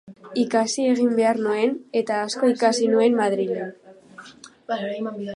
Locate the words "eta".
2.01-2.17